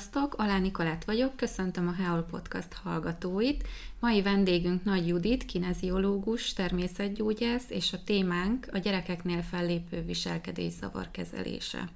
[0.00, 3.68] Sziasztok, Alá Nikolát vagyok, köszöntöm a Heol Podcast hallgatóit.
[3.98, 11.88] Mai vendégünk Nagy Judit, kineziológus, természetgyógyász, és a témánk a gyerekeknél fellépő viselkedészavar kezelése.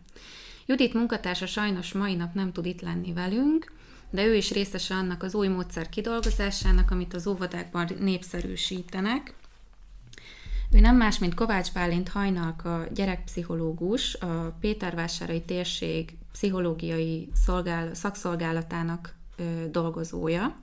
[0.67, 3.73] Judit munkatársa sajnos mai nap nem tud itt lenni velünk,
[4.11, 9.35] de ő is részese annak az új módszer kidolgozásának, amit az óvodákban népszerűsítenek.
[10.71, 19.69] Ő nem más, mint Kovács Bálint Hajnalka gyerekpszichológus, a Pétervásárai térség pszichológiai szolgál, szakszolgálatának ö,
[19.71, 20.57] dolgozója.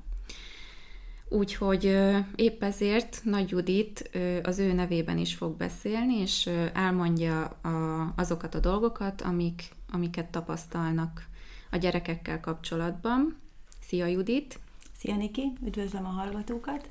[1.29, 6.65] Úgyhogy ö, épp ezért Nagy Judit ö, az ő nevében is fog beszélni, és ö,
[6.73, 11.25] elmondja a, azokat a dolgokat, amik, amiket tapasztalnak
[11.71, 13.37] a gyerekekkel kapcsolatban.
[13.81, 14.59] Szia Judit!
[14.97, 16.89] Szia Niki, üdvözlöm a hallgatókat!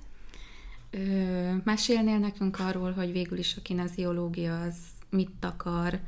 [0.91, 4.77] Ö, mesélnél nekünk arról, hogy végül is a kineziológia az
[5.09, 6.01] mit akar,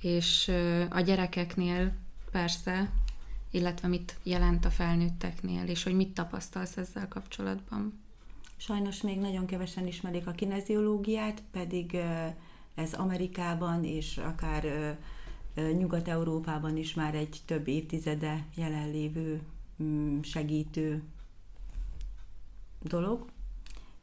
[0.00, 1.92] és ö, a gyerekeknél
[2.30, 2.90] persze,
[3.50, 8.00] illetve mit jelent a felnőtteknél, és hogy mit tapasztalsz ezzel kapcsolatban?
[8.56, 11.96] Sajnos még nagyon kevesen ismerik a kineziológiát, pedig
[12.74, 14.96] ez Amerikában és akár
[15.54, 19.40] Nyugat-Európában is már egy több évtizede jelenlévő
[19.82, 21.02] mm, segítő
[22.82, 23.26] dolog.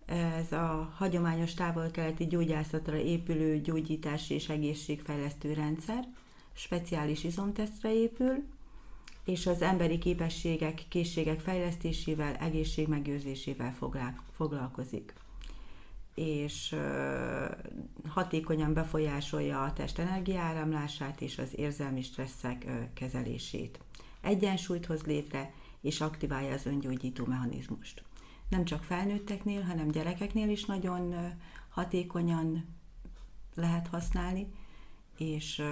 [0.07, 6.07] Ez a hagyományos távol-keleti gyógyászatra épülő gyógyítási és egészségfejlesztő rendszer,
[6.53, 8.43] speciális izomtesztre épül,
[9.25, 13.75] és az emberi képességek, készségek fejlesztésével, egészségmegőrzésével
[14.35, 15.13] foglalkozik.
[16.15, 16.75] És
[18.07, 23.79] hatékonyan befolyásolja a test energiáramlását és az érzelmi stresszek kezelését.
[24.21, 28.06] Egyensúlyt hoz létre, és aktiválja az öngyógyító mechanizmust.
[28.49, 31.15] Nem csak felnőtteknél, hanem gyerekeknél is nagyon
[31.69, 32.65] hatékonyan
[33.55, 34.47] lehet használni,
[35.17, 35.63] és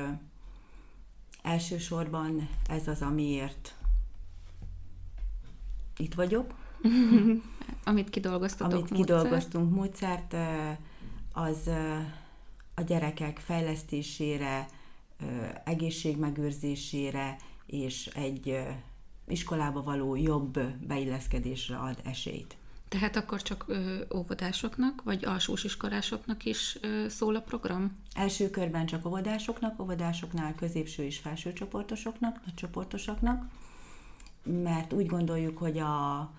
[1.46, 3.76] Elsősorban ez az, amiért
[5.98, 6.54] itt vagyok.
[7.84, 9.06] Amit kidolgoztatok Amit módszer.
[9.06, 10.36] kidolgoztunk módszert,
[11.34, 11.70] az
[12.74, 14.68] a gyerekek fejlesztésére,
[15.64, 18.60] egészségmegőrzésére és egy
[19.28, 22.58] iskolába való jobb beilleszkedésre ad esélyt.
[22.88, 27.98] Tehát akkor csak ö, óvodásoknak, vagy alsós iskolásoknak is ö, szól a program?
[28.14, 32.70] Első körben csak óvodásoknak, óvodásoknál középső és felső csoportosoknak, nagy
[34.44, 36.32] mert úgy gondoljuk, hogy a,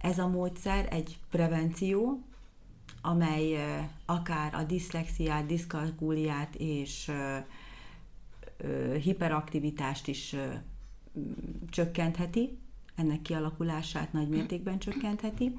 [0.00, 2.22] ez a módszer egy prevenció,
[3.02, 7.36] amely ö, akár a diszlexiát, diszkalkúliát és ö,
[8.56, 10.46] ö, hiperaktivitást is ö,
[11.70, 12.58] csökkentheti,
[12.94, 15.58] ennek kialakulását nagy mértékben csökkentheti,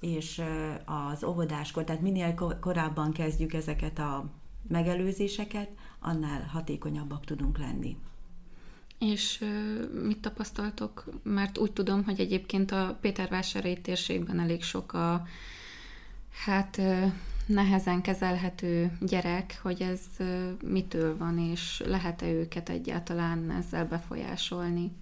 [0.00, 0.42] és
[0.84, 4.30] az óvodáskor, tehát minél korábban kezdjük ezeket a
[4.68, 5.68] megelőzéseket,
[6.00, 7.96] annál hatékonyabbak tudunk lenni.
[8.98, 9.44] És
[10.02, 11.04] mit tapasztaltok?
[11.22, 15.26] Mert úgy tudom, hogy egyébként a Pétervásárai térségben elég sok a
[16.44, 16.80] hát
[17.46, 20.00] nehezen kezelhető gyerek, hogy ez
[20.62, 24.92] mitől van, és lehet-e őket egyáltalán ezzel befolyásolni?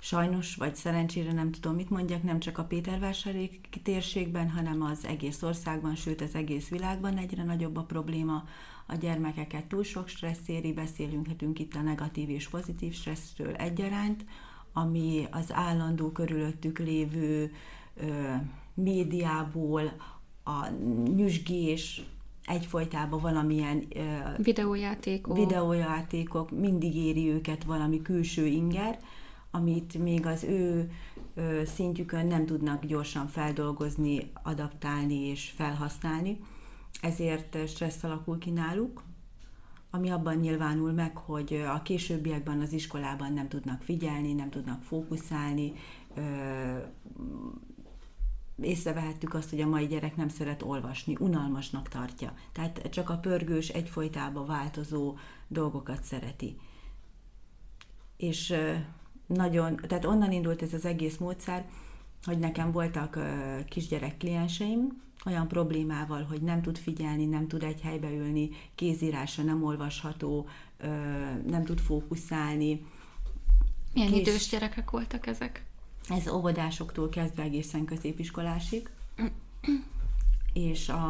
[0.00, 5.42] Sajnos, vagy szerencsére nem tudom, mit mondjak, nem csak a Pétervásári térségben, hanem az egész
[5.42, 8.44] országban, sőt az egész világban egyre nagyobb a probléma.
[8.86, 14.24] A gyermekeket túl sok stressz éri, beszélünk itt a negatív és pozitív stresszről egyaránt,
[14.72, 17.52] ami az állandó körülöttük lévő
[17.96, 18.34] ö,
[18.74, 19.82] médiából,
[20.44, 20.68] a
[21.14, 22.02] nyüzsgés,
[22.44, 24.00] egyfolytában valamilyen ö,
[24.42, 25.36] videójátékok.
[25.36, 28.98] videójátékok, mindig éri őket valami külső inger,
[29.50, 30.90] amit még az ő
[31.64, 36.40] szintjükön nem tudnak gyorsan feldolgozni, adaptálni és felhasználni.
[37.00, 39.02] Ezért stressz alakul ki náluk,
[39.90, 45.72] ami abban nyilvánul meg, hogy a későbbiekben az iskolában nem tudnak figyelni, nem tudnak fókuszálni,
[48.62, 52.34] észrevehettük azt, hogy a mai gyerek nem szeret olvasni, unalmasnak tartja.
[52.52, 55.16] Tehát csak a pörgős, egyfolytában változó
[55.48, 56.56] dolgokat szereti.
[58.16, 58.54] És
[59.34, 61.68] nagyon, tehát onnan indult ez az egész módszer,
[62.24, 63.18] hogy nekem voltak
[63.68, 69.64] kisgyerek klienseim, olyan problémával, hogy nem tud figyelni, nem tud egy helybe ülni, kézírása nem
[69.64, 70.48] olvasható,
[71.46, 72.86] nem tud fókuszálni.
[73.94, 75.64] Milyen Kis, idős gyerekek voltak ezek?
[76.08, 78.88] Ez óvodásoktól kezdve egészen középiskolásig.
[80.52, 81.00] és a,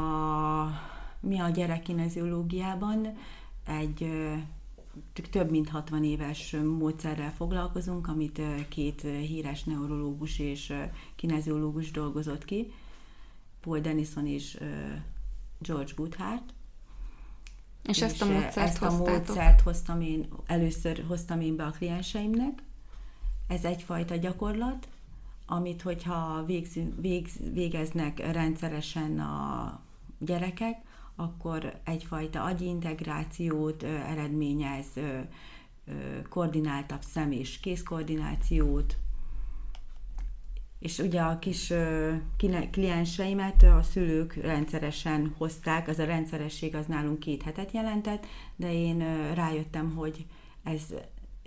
[1.21, 3.17] mi a gyerekkineziológiában
[3.67, 4.11] egy
[5.31, 10.73] több mint 60 éves módszerrel foglalkozunk, amit két híres neurológus és
[11.15, 12.73] kineziológus dolgozott ki,
[13.61, 14.59] Paul Denison és
[15.59, 16.55] George Goodhart.
[17.83, 21.71] És, és ezt a módszert ezt a módszert hoztam én, először hoztam én be a
[21.71, 22.63] klienseimnek,
[23.49, 24.89] Ez egyfajta gyakorlat,
[25.47, 29.81] amit hogyha végzünk, végz, végeznek rendszeresen a
[30.19, 30.83] gyerekek,
[31.21, 34.87] akkor egyfajta agyi integrációt eredményez,
[36.29, 38.97] koordináltabb szem- és kézkoordinációt,
[40.79, 41.73] és ugye a kis
[42.71, 48.27] klienseimet a szülők rendszeresen hozták, az a rendszeresség az nálunk két hetet jelentett,
[48.57, 48.99] de én
[49.35, 50.27] rájöttem, hogy
[50.63, 50.83] ez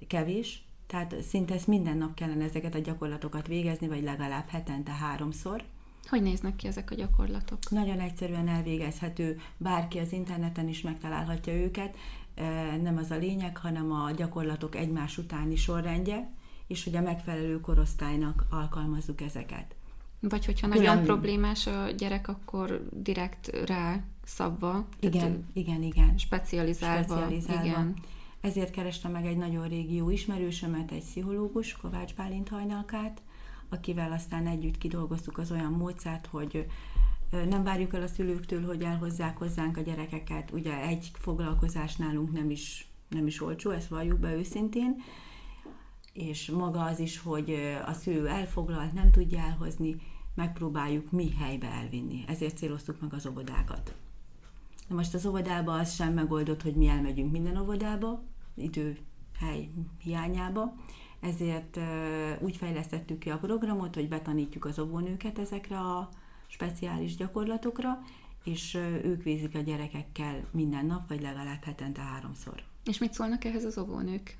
[0.07, 5.63] kevés, tehát szinte ezt minden nap kellene ezeket a gyakorlatokat végezni, vagy legalább hetente háromszor.
[6.09, 7.69] Hogy néznek ki ezek a gyakorlatok?
[7.69, 11.95] Nagyon egyszerűen elvégezhető, bárki az interneten is megtalálhatja őket,
[12.81, 16.29] nem az a lényeg, hanem a gyakorlatok egymás utáni sorrendje,
[16.67, 19.75] és hogy a megfelelő korosztálynak alkalmazzuk ezeket.
[20.19, 20.83] Vagy hogyha Külön...
[20.83, 24.87] nagyon problémás a gyerek, akkor direkt rá szabva.
[24.99, 26.17] Igen, igen, igen.
[26.17, 27.03] Specializálva.
[27.03, 27.63] specializálva.
[27.63, 27.93] Igen.
[28.41, 33.21] Ezért kerestem meg egy nagyon régi jó ismerősömet, egy pszichológus, Kovács Bálint hajnalkát,
[33.73, 36.65] akivel aztán együtt kidolgoztuk az olyan módszert, hogy
[37.49, 40.51] nem várjuk el a szülőktől, hogy elhozzák hozzánk a gyerekeket.
[40.51, 45.01] Ugye egy foglalkozás nálunk nem is, nem is olcsó, ezt valljuk be őszintén,
[46.13, 47.55] és maga az is, hogy
[47.85, 49.95] a szülő elfoglalt, nem tudja elhozni,
[50.35, 52.23] megpróbáljuk mi helybe elvinni.
[52.27, 53.95] Ezért céloztuk meg az óvodákat.
[54.87, 58.23] Na most az óvodába az sem megoldott, hogy mi elmegyünk minden óvodába,
[58.55, 58.97] idő,
[59.39, 60.75] hely hiányába,
[61.23, 61.79] ezért
[62.39, 66.09] úgy fejlesztettük ki a programot, hogy betanítjuk az óvónőket ezekre a
[66.47, 68.01] speciális gyakorlatokra,
[68.43, 68.73] és
[69.03, 72.63] ők végzik a gyerekekkel minden nap, vagy legalább hetente háromszor.
[72.85, 74.37] És mit szólnak ehhez az óvónők?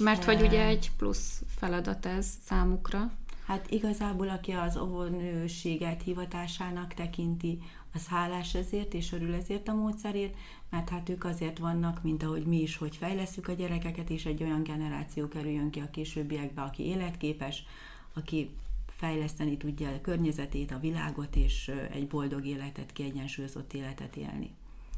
[0.00, 3.10] Mert hogy ugye egy plusz feladat ez számukra.
[3.46, 7.58] Hát igazából, aki az óvónőséget hivatásának tekinti,
[7.98, 10.34] az hálás ezért, és örül ezért a módszerért,
[10.70, 14.42] mert hát ők azért vannak, mint ahogy mi is, hogy fejleszünk a gyerekeket, és egy
[14.42, 17.64] olyan generáció kerüljön ki a későbbiekbe, aki életképes,
[18.12, 18.50] aki
[18.96, 24.50] fejleszteni tudja a környezetét, a világot, és egy boldog életet, kiegyensúlyozott életet élni.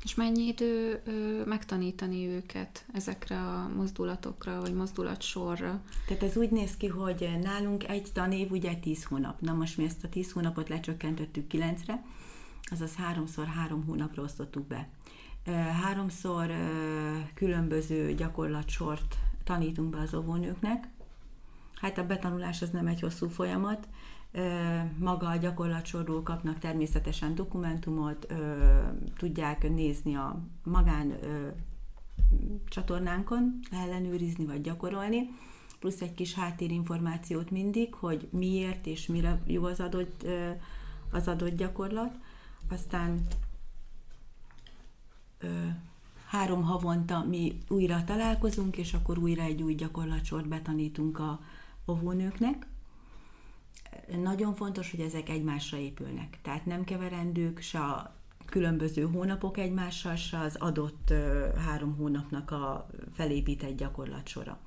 [0.03, 5.83] És mennyi idő ö, megtanítani őket ezekre a mozdulatokra, vagy mozdulatsorra?
[6.07, 9.41] Tehát ez úgy néz ki, hogy nálunk egy tanév ugye 10 hónap.
[9.41, 12.03] Na most mi ezt a 10 hónapot lecsökkentettük 9-re,
[12.63, 14.89] azaz háromszor három hónapra osztottuk be.
[15.83, 16.51] Háromszor
[17.35, 20.89] különböző gyakorlatsort tanítunk be az óvónőknek.
[21.75, 23.89] Hát a betanulás az nem egy hosszú folyamat,
[24.99, 28.27] maga a gyakorlatsorról kapnak természetesen dokumentumot,
[29.17, 31.19] tudják nézni a magán
[32.69, 35.29] csatornánkon, ellenőrizni vagy gyakorolni,
[35.79, 40.27] plusz egy kis háttérinformációt mindig, hogy miért és mire jó az adott,
[41.11, 42.15] az adott gyakorlat.
[42.71, 43.27] Aztán
[46.27, 51.41] három havonta mi újra találkozunk, és akkor újra egy új gyakorlatsort betanítunk a
[51.89, 52.67] óvónőknek,
[54.23, 56.39] nagyon fontos, hogy ezek egymásra épülnek.
[56.43, 58.15] Tehát nem keverendők, se a
[58.45, 61.13] különböző hónapok egymással, se az adott
[61.67, 64.59] három hónapnak a felépített gyakorlatsora.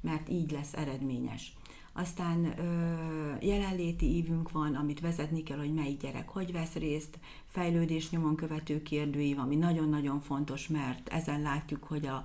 [0.00, 1.56] Mert így lesz eredményes.
[1.92, 8.10] Aztán ö, jelenléti ívünk van, amit vezetni kell, hogy melyik gyerek hogy vesz részt, fejlődés
[8.10, 12.24] nyomon követő kérdőív, ami nagyon-nagyon fontos, mert ezen látjuk, hogy a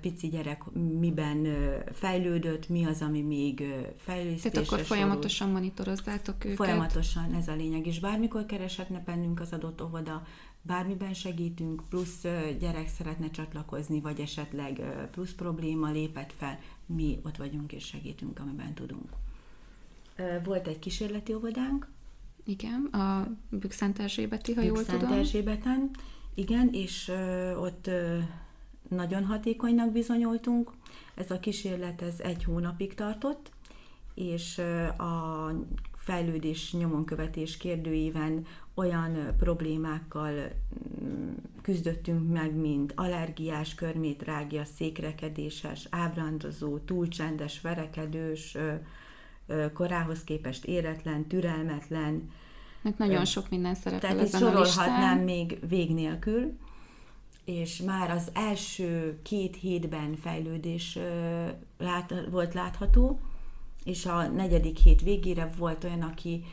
[0.00, 0.62] pici gyerek
[0.98, 1.46] miben
[1.92, 3.58] fejlődött, mi az, ami még
[3.96, 6.56] fejlesztésre Tehát akkor folyamatosan monitorozzátok őket?
[6.56, 10.22] Folyamatosan, ez a lényeg, és bármikor kereshetne bennünk az adott óvoda,
[10.66, 12.22] bármiben segítünk, plusz
[12.58, 18.74] gyerek szeretne csatlakozni, vagy esetleg plusz probléma lépett fel, mi ott vagyunk és segítünk, amiben
[18.74, 19.10] tudunk.
[20.44, 21.88] Volt egy kísérleti óvodánk.
[22.44, 25.12] Igen, a Bükszent Erzsébeti, ha jól tudom.
[25.12, 25.90] Erzsébeten,
[26.34, 27.12] igen, és
[27.56, 27.90] ott
[28.88, 30.70] nagyon hatékonynak bizonyultunk.
[31.14, 33.50] Ez a kísérlet ez egy hónapig tartott,
[34.14, 34.58] és
[34.98, 35.50] a
[36.06, 40.32] fejlődés nyomonkövetés kérdőíven olyan problémákkal
[41.04, 41.32] mm,
[41.62, 48.56] küzdöttünk meg, mint allergiás, körmétrágia, székrekedéses, ábrándozó, túlcsendes, verekedős,
[49.72, 52.30] korához képest éretlen, türelmetlen.
[52.82, 56.56] Mert nagyon sok minden szerepel Tehát ezen sorolhatnám még vég nélkül
[57.44, 60.98] és már az első két hétben fejlődés
[61.78, 63.20] lát, volt látható,
[63.86, 66.44] és a negyedik hét végére volt olyan, aki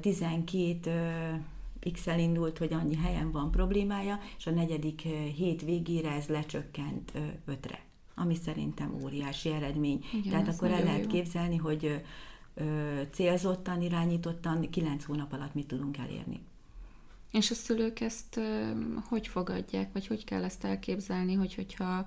[0.00, 1.44] 12
[1.92, 5.00] x indult, hogy annyi helyen van problémája, és a negyedik
[5.36, 7.12] hét végére ez lecsökkent
[7.48, 7.80] 5-re,
[8.14, 10.04] ami szerintem óriási eredmény.
[10.12, 11.10] Igen, Tehát akkor el lehet jó.
[11.10, 12.02] képzelni, hogy
[13.10, 16.40] célzottan, irányítottan 9 hónap alatt mit tudunk elérni.
[17.32, 18.40] És a szülők ezt
[19.04, 22.06] hogy fogadják, vagy hogy kell ezt elképzelni, hogy hogyha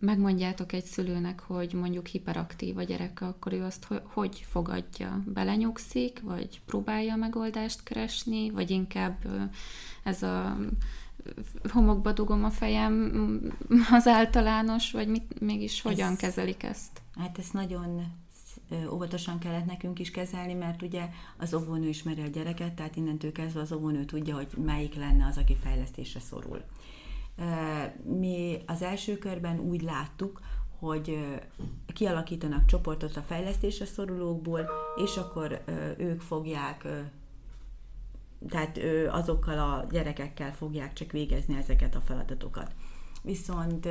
[0.00, 5.22] megmondjátok egy szülőnek, hogy mondjuk hiperaktív a gyereke, akkor ő azt hogy fogadja?
[5.26, 9.26] Belenyugszik, vagy próbálja megoldást keresni, vagy inkább
[10.02, 10.56] ez a
[11.68, 13.12] homokba dugom a fejem
[13.90, 17.02] az általános, vagy mit, mégis hogyan ez, kezelik ezt?
[17.18, 18.18] Hát ezt nagyon
[18.90, 23.60] óvatosan kellett nekünk is kezelni, mert ugye az óvónő ismeri a gyereket, tehát innentől kezdve
[23.60, 26.62] az óvónő tudja, hogy melyik lenne az, aki fejlesztésre szorul.
[28.02, 30.40] Mi az első körben úgy láttuk,
[30.78, 31.18] hogy
[31.86, 34.70] kialakítanak csoportot a fejlesztésre szorulókból,
[35.04, 35.62] és akkor
[35.98, 36.86] ők fogják,
[38.48, 38.78] tehát
[39.10, 42.74] azokkal a gyerekekkel fogják csak végezni ezeket a feladatokat.
[43.22, 43.88] Viszont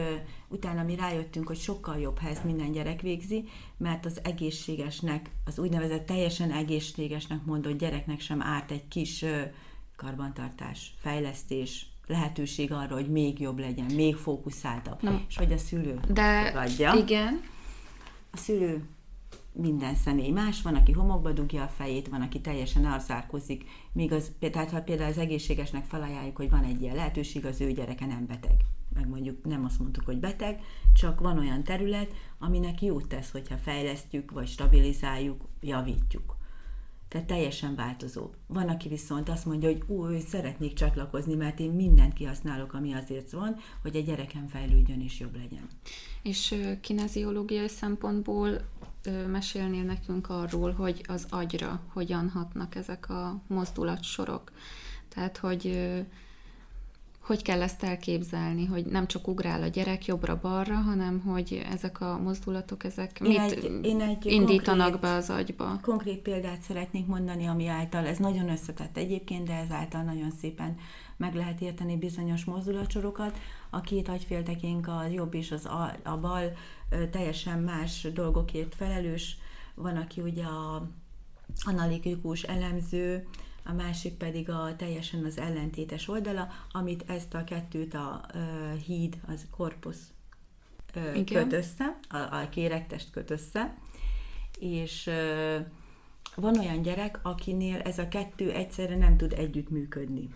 [0.48, 5.60] utána mi rájöttünk, hogy sokkal jobb, ha ezt minden gyerek végzi, mert az egészségesnek, az
[5.60, 9.26] úgynevezett teljesen egészségesnek mondott gyereknek sem árt egy kis
[9.96, 16.00] karbantartás, fejlesztés, lehetőség arra, hogy még jobb legyen, még fókuszáltabb, Na, és hogy a szülő
[16.14, 16.94] de fogadja.
[16.94, 17.42] igen.
[18.32, 18.84] A szülő
[19.54, 24.32] minden személy más, van, aki homokba dugja a fejét, van, aki teljesen arzárkozik, míg az,
[24.40, 28.26] tehát ha például az egészségesnek felajánljuk, hogy van egy ilyen lehetőség, az ő gyereke nem
[28.28, 28.56] beteg.
[28.94, 30.62] Meg mondjuk nem azt mondtuk, hogy beteg,
[30.94, 36.38] csak van olyan terület, aminek jót tesz, hogyha fejlesztjük, vagy stabilizáljuk, javítjuk.
[37.10, 38.30] Tehát teljesen változó.
[38.48, 43.32] Van, aki viszont azt mondja, hogy új, szeretnék csatlakozni, mert én mindent kihasználok, ami azért
[43.32, 45.68] van, hogy a gyerekem fejlődjön és jobb legyen.
[46.22, 48.62] És kineziológiai szempontból
[49.28, 54.52] mesélnél nekünk arról, hogy az agyra hogyan hatnak ezek a mozdulatsorok.
[55.08, 55.92] Tehát, hogy
[57.20, 62.18] hogy kell ezt elképzelni, hogy nem csak ugrál a gyerek jobbra-balra, hanem hogy ezek a
[62.18, 65.80] mozdulatok, ezek én mit egy, én egy indítanak konkrét, be az agyba?
[65.82, 70.78] Konkrét példát szeretnék mondani, ami által, ez nagyon összetett egyébként, de ezáltal nagyon szépen
[71.18, 73.38] meg lehet érteni bizonyos mozdulatsorokat.
[73.70, 76.52] A két agyféltekénk, a jobb és az a, a bal
[77.12, 79.38] teljesen más dolgokért felelős.
[79.76, 80.90] Van, aki ugye a
[81.66, 83.28] analitikus elemző,
[83.70, 89.20] a másik pedig a teljesen az ellentétes oldala, amit ezt a kettőt a uh, híd,
[89.28, 90.14] az korpusz
[90.96, 93.78] uh, köt össze, a, a kéregtest köt össze,
[94.60, 95.66] és uh,
[96.36, 100.30] van olyan gyerek, akinél ez a kettő egyszerre nem tud együttműködni.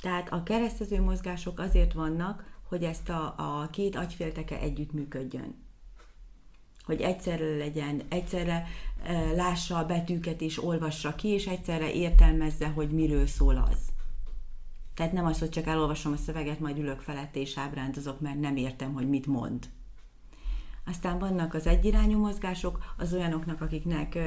[0.00, 5.65] Tehát a keresztező mozgások azért vannak, hogy ezt a, a két agyfélteke együttműködjön
[6.86, 8.66] hogy egyszerre legyen, egyszerre
[9.04, 13.78] e, lássa a betűket és olvassa ki, és egyszerre értelmezze, hogy miről szól az.
[14.94, 18.56] Tehát nem az, hogy csak elolvasom a szöveget, majd ülök felette és ábrándozok, mert nem
[18.56, 19.68] értem, hogy mit mond.
[20.86, 24.18] Aztán vannak az egyirányú mozgások, az olyanoknak, akiknek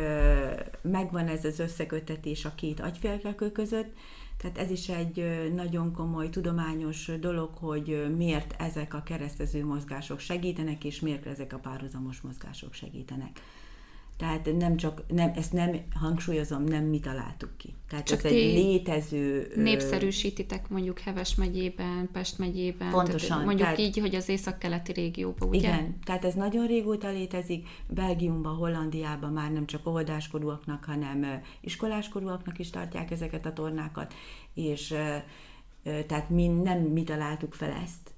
[0.81, 3.93] megvan ez az összekötetés a két agyfélkekő között,
[4.37, 10.83] tehát ez is egy nagyon komoly tudományos dolog, hogy miért ezek a keresztező mozgások segítenek,
[10.83, 13.41] és miért ezek a párhuzamos mozgások segítenek.
[14.19, 17.75] Tehát nem csak, nem, ezt nem hangsúlyozom, nem mi találtuk ki.
[17.89, 19.51] Tehát csak ez egy létező...
[19.55, 22.89] Népszerűsítitek mondjuk Heves megyében, Pest megyében.
[22.89, 23.27] Pontosan.
[23.27, 25.57] Tehát mondjuk tehát, így, hogy az észak-keleti régióban, ugye?
[25.57, 27.67] Igen, tehát ez nagyon régóta létezik.
[27.88, 34.13] Belgiumban, Hollandiában már nem csak óvodáskorúaknak, hanem iskoláskorúaknak is tartják ezeket a tornákat,
[34.53, 34.95] és
[36.07, 38.13] tehát mi nem mi találtuk fel ezt,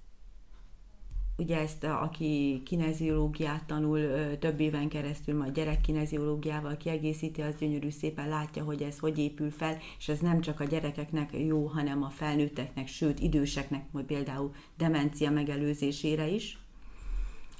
[1.37, 3.99] ugye ezt, aki kineziológiát tanul
[4.39, 9.77] több éven keresztül, majd gyerekkineziológiával kiegészíti, az gyönyörű szépen látja, hogy ez hogy épül fel,
[9.97, 15.31] és ez nem csak a gyerekeknek jó, hanem a felnőtteknek, sőt időseknek, vagy például demencia
[15.31, 16.59] megelőzésére is.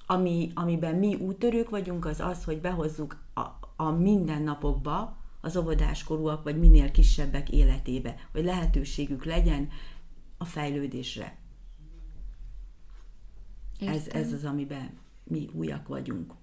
[0.06, 3.42] Ami, amiben mi úttörők vagyunk, az az, hogy behozzuk a,
[3.76, 9.70] a mindennapokba az óvodáskorúak, vagy minél kisebbek életébe, hogy lehetőségük legyen
[10.38, 11.41] a fejlődésre
[13.88, 14.90] ez, ez az, amiben
[15.24, 16.34] mi újak vagyunk.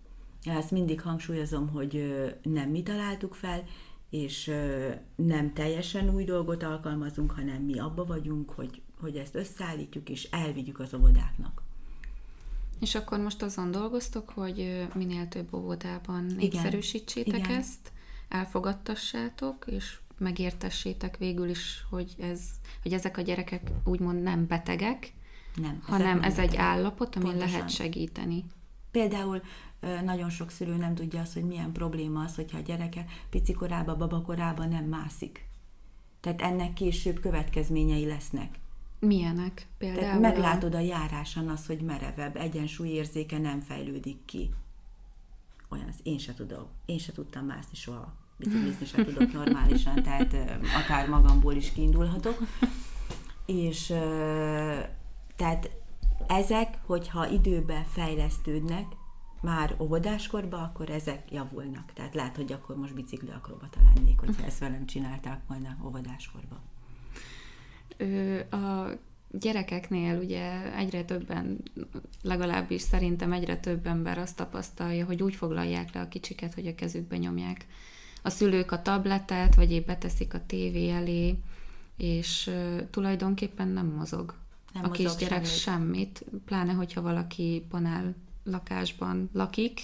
[0.42, 3.64] Ezt mindig hangsúlyozom, hogy nem mi találtuk fel,
[4.10, 4.50] és
[5.16, 10.78] nem teljesen új dolgot alkalmazunk, hanem mi abba vagyunk, hogy, hogy ezt összeállítjuk és elvigyük
[10.78, 11.62] az óvodáknak.
[12.80, 17.56] És akkor most azon dolgoztok, hogy minél több óvodában népszerűsítsétek Igen.
[17.58, 17.92] ezt,
[18.28, 22.40] elfogadtassátok, és megértessétek végül is, hogy, ez,
[22.82, 25.12] hogy ezek a gyerekek úgymond nem betegek,
[25.60, 25.82] nem.
[25.82, 27.50] Hanem ez egy állapot, ami Pontosan.
[27.50, 28.44] lehet segíteni.
[28.90, 29.42] Például
[30.04, 33.98] nagyon sok szülő nem tudja azt, hogy milyen probléma az, hogyha a gyereke pici korában,
[33.98, 35.46] babakorában nem mászik.
[36.20, 38.58] Tehát ennek később következményei lesznek.
[38.98, 40.00] Milyenek például?
[40.00, 44.50] Tehát meglátod a járáson az, hogy merevebb, egyensúlyérzéke nem fejlődik ki.
[45.68, 46.68] Olyan, én se tudok.
[46.84, 48.14] Én se tudtam mászni soha.
[48.36, 50.36] Biciklizni se tudok normálisan, tehát
[50.84, 52.38] akár magamból is kiindulhatok.
[53.46, 53.92] És
[55.38, 55.70] tehát
[56.26, 58.86] ezek, hogyha időben fejlesztődnek,
[59.40, 61.92] már óvodáskorban, akkor ezek javulnak.
[61.92, 66.60] Tehát lehet, hogy akkor most bicikli akrobata lennék, hogyha ezt velem csinálták volna óvodáskorban.
[68.50, 68.90] A
[69.30, 71.62] gyerekeknél ugye egyre többen,
[72.22, 76.74] legalábbis szerintem egyre több ember azt tapasztalja, hogy úgy foglalják le a kicsiket, hogy a
[76.74, 77.66] kezükbe nyomják
[78.22, 81.38] a szülők a tabletet, vagy épp beteszik a tévé elé,
[81.96, 82.50] és
[82.90, 84.34] tulajdonképpen nem mozog
[84.80, 85.58] nem a kisgyerek semmit.
[85.58, 89.80] semmit, pláne hogyha valaki panel lakásban lakik,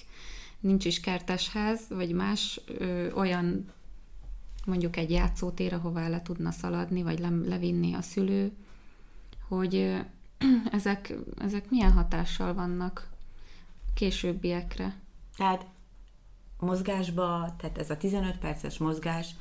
[0.61, 3.73] nincs is kertesház, vagy más ö, olyan
[4.67, 8.53] mondjuk egy játszótér, ahová le tudna szaladni, vagy le, levinni a szülő,
[9.49, 9.99] hogy ö,
[10.71, 13.09] ezek, ezek milyen hatással vannak
[13.95, 14.97] későbbiekre.
[15.37, 15.67] Tehát
[16.59, 19.35] mozgásba, tehát ez a 15 perces mozgás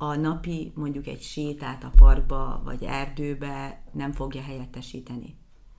[0.00, 5.36] a napi mondjuk egy sétát a parkba vagy erdőbe nem fogja helyettesíteni.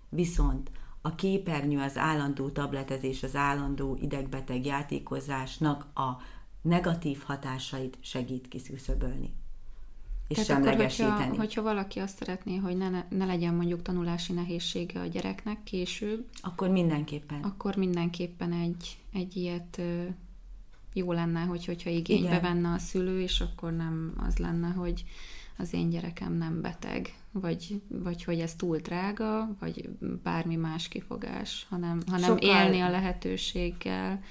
[0.09, 0.71] Viszont
[1.01, 6.17] a képernyő, az állandó tabletezés, az állandó idegbeteg játékozásnak a
[6.61, 9.33] negatív hatásait segít kiszűszöbölni.
[10.27, 14.99] És Tehát akkor, hogyha, hogyha valaki azt szeretné, hogy ne, ne legyen mondjuk tanulási nehézsége
[14.99, 17.41] a gyereknek később, akkor mindenképpen.
[17.41, 19.81] Akkor mindenképpen egy, egy ilyet
[20.99, 22.41] jó lenne, hogy, hogyha igénybe Igen.
[22.41, 25.03] venne a szülő, és akkor nem az lenne, hogy
[25.57, 29.89] az én gyerekem nem beteg, vagy, vagy hogy ez túl drága, vagy
[30.23, 32.49] bármi más kifogás, hanem, hanem Sokkal...
[32.49, 34.21] élni a lehetőséggel,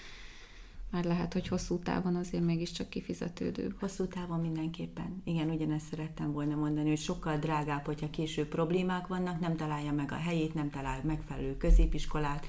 [0.91, 3.75] mert lehet, hogy hosszú távon azért mégiscsak kifizetődőbb.
[3.81, 5.23] Hosszú távon mindenképpen.
[5.25, 10.13] Igen, ugyanezt szerettem volna mondani, hogy sokkal drágább, hogyha később problémák vannak, nem találja meg
[10.13, 12.47] a helyét, nem talál megfelelő középiskolát,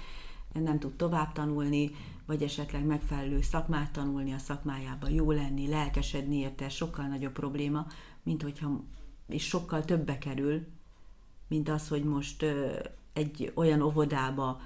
[0.53, 1.91] nem tud tovább tanulni,
[2.29, 7.87] vagy esetleg megfelelő szakmát tanulni a szakmájába, jó lenni, lelkesedni érte, sokkal nagyobb probléma,
[8.23, 8.83] mint hogyha,
[9.27, 10.67] és sokkal többe kerül,
[11.47, 12.45] mint az, hogy most
[13.13, 14.61] egy olyan óvodába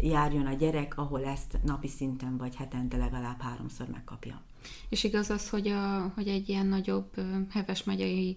[0.00, 4.42] járjon a gyerek, ahol ezt napi szinten vagy hetente legalább háromszor megkapja.
[4.88, 7.10] És igaz az, hogy, a, hogy egy ilyen nagyobb
[7.50, 8.36] heves megyei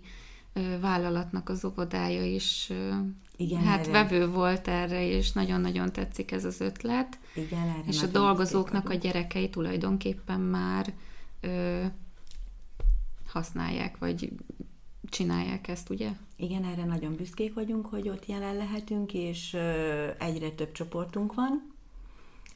[0.79, 2.71] vállalatnak az óvodája is
[3.37, 3.91] igen, hát erre.
[3.91, 7.19] vevő volt erre, és nagyon-nagyon tetszik ez az ötlet.
[7.35, 10.93] Igen, erre és a dolgozóknak a gyerekei tulajdonképpen már
[11.41, 11.83] ö,
[13.27, 14.31] használják, vagy
[15.09, 16.09] csinálják ezt, ugye?
[16.35, 21.71] Igen, erre nagyon büszkék vagyunk, hogy ott jelen lehetünk, és ö, egyre több csoportunk van,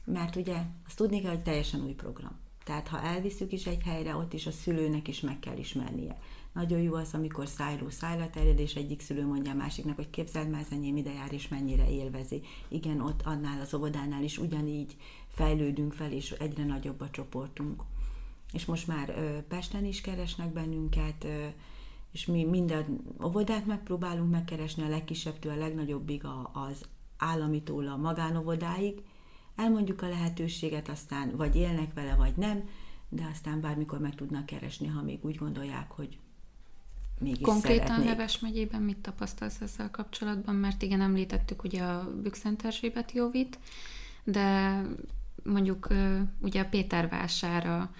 [0.04, 0.56] mert ugye
[0.86, 2.36] azt tudni kell, hogy teljesen új program.
[2.64, 6.18] Tehát ha elviszük is egy helyre, ott is a szülőnek is meg kell ismernie.
[6.52, 10.50] Nagyon jó az, amikor szájról szájra terjed, és egyik szülő mondja a másiknak, hogy képzeld
[10.50, 12.42] már, az enyém ide jár, és mennyire élvezi.
[12.68, 14.96] Igen, ott annál az óvodánál is ugyanígy
[15.28, 17.82] fejlődünk fel, és egyre nagyobb a csoportunk.
[18.52, 21.46] És most már ö, Pesten is keresnek bennünket, ö,
[22.12, 26.84] és mi minden óvodát megpróbálunk megkeresni, a legkisebbtől a legnagyobbig a, az
[27.18, 29.02] államitól a magánovodáig.
[29.56, 32.68] Elmondjuk a lehetőséget, aztán vagy élnek vele, vagy nem,
[33.08, 36.18] de aztán bármikor meg tudnak keresni, ha még úgy gondolják, hogy
[37.18, 38.08] mégis Konkrétan szeretnék.
[38.08, 40.54] Heves megyében mit tapasztalsz ezzel kapcsolatban?
[40.54, 42.64] Mert igen, említettük ugye a Bükszent
[43.12, 43.58] Jóvit,
[44.24, 44.80] de
[45.44, 45.88] mondjuk
[46.40, 47.90] ugye a Pétervására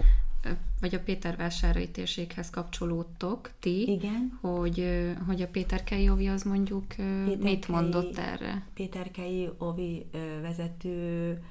[0.81, 4.39] vagy a Pétervásárai térséghez kapcsolódtok ti, Igen.
[4.41, 8.67] Hogy, hogy a Péterkei Ovi az mondjuk Péterkei, mit mondott erre?
[8.75, 10.07] Péterkei Ovi
[10.43, 11.43] vezető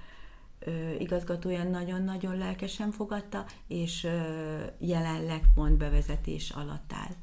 [1.00, 4.08] igazgatója nagyon-nagyon lelkesen fogadta, és
[4.80, 7.16] jelenleg pont bevezetés alatt áll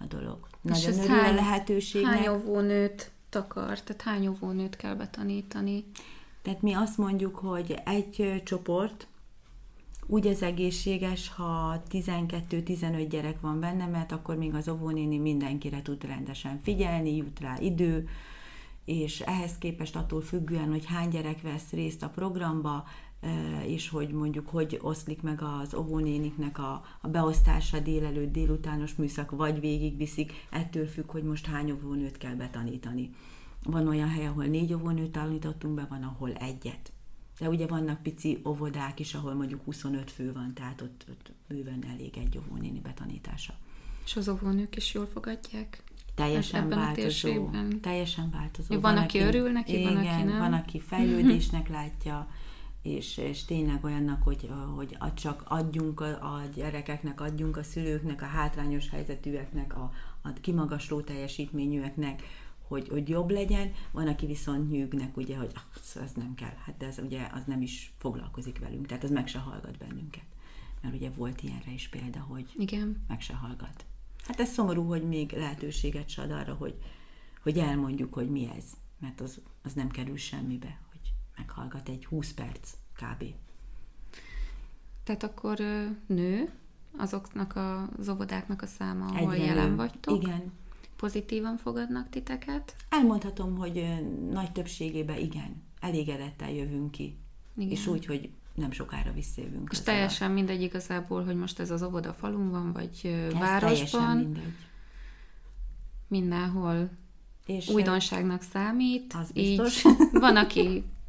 [0.00, 0.46] a dolog.
[0.62, 2.14] És Nagyon örül hány, a lehetőségnek.
[2.14, 5.84] Hány óvónőt takar, tehát hány óvónőt kell betanítani?
[6.42, 9.06] Tehát mi azt mondjuk, hogy egy csoport
[10.06, 16.04] úgy az egészséges, ha 12-15 gyerek van benne, mert akkor még az óvónéni mindenkire tud
[16.04, 18.08] rendesen figyelni, jut rá idő,
[18.84, 22.84] és ehhez képest attól függően, hogy hány gyerek vesz részt a programba,
[23.66, 29.60] és hogy mondjuk hogy oszlik meg az óvónéniknek a, a beosztása délelőtt, délutános műszak, vagy
[29.60, 33.10] végigviszik, ettől függ, hogy most hány óvónőt kell betanítani.
[33.62, 36.92] Van olyan hely, ahol négy óvónőt tanítottunk be, van, ahol egyet.
[37.38, 41.84] De ugye vannak pici óvodák is, ahol mondjuk 25 fő van, tehát ott, ott bőven
[41.92, 43.54] elég egy óvónéni betanítása.
[44.04, 45.82] És az óvónők is jól fogadják?
[46.14, 47.50] Teljesen ebben változó.
[47.80, 48.68] Teljesen változó.
[48.68, 50.38] Van, van aki, aki örül neki, igen, van, aki nem.
[50.38, 52.28] Van, aki fejlődésnek látja,
[52.82, 58.26] és, és tényleg olyannak, hogy, hogy csak adjunk a, a gyerekeknek, adjunk a szülőknek, a
[58.26, 62.22] hátrányos helyzetűeknek, a, a kimagasló teljesítményűeknek,
[62.68, 66.82] hogy, hogy jobb legyen, van, aki viszont nyűgnek, ugye, hogy ah, ez nem kell, hát
[66.82, 70.24] ez ugye az nem is foglalkozik velünk, tehát ez meg se hallgat bennünket.
[70.82, 73.04] Mert ugye volt ilyenre is példa, hogy Igen.
[73.08, 73.84] meg se hallgat.
[74.26, 76.74] Hát ez szomorú, hogy még lehetőséget se ad arra, hogy,
[77.42, 78.64] hogy elmondjuk, hogy mi ez.
[78.98, 80.78] mert az, az nem kerül semmibe,
[81.40, 83.24] meghallgat egy 20 perc kb.
[85.04, 85.58] Tehát akkor
[86.06, 86.50] nő
[86.96, 89.76] azoknak a, az óvodáknak a száma, ahol Egyre jelen nő.
[89.76, 90.22] vagytok?
[90.22, 90.52] Igen.
[90.96, 92.76] Pozitívan fogadnak titeket?
[92.88, 93.84] Elmondhatom, hogy
[94.30, 97.16] nagy többségében igen, elégedettel jövünk ki.
[97.56, 97.70] Igen.
[97.70, 99.68] És úgy, hogy nem sokára visszajövünk.
[99.72, 104.52] És teljesen mindegy igazából, hogy most ez az óvoda falun van, vagy Ez városban, mindegy.
[106.08, 106.90] mindenhol
[107.46, 109.12] És újdonságnak számít.
[109.14, 109.82] Az így biztos.
[110.12, 110.84] van, aki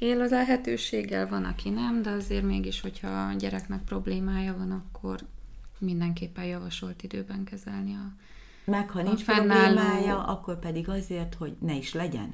[0.00, 5.18] él az lehetőséggel, van, aki nem, de azért mégis, hogyha a gyereknek problémája van, akkor
[5.78, 8.12] mindenképpen javasolt időben kezelni a
[8.64, 12.28] Meg ha nincs fennálló- problémája, akkor pedig azért, hogy ne is legyen.